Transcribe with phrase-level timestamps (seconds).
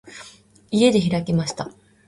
[0.71, 1.69] 家で開きました。